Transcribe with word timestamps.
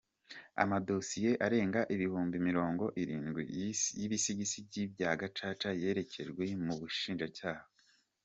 Amadosiye 0.63 1.31
arenga 1.45 1.81
ibihumbi 1.95 2.37
mirongo 2.47 2.85
irindwi 3.01 3.41
y’ibisigisigi 3.99 4.81
bya 4.93 5.11
Gacaca 5.19 5.69
yerekejwe 5.81 6.43
mu 6.65 6.73
Bushinjacyaha 6.81 7.63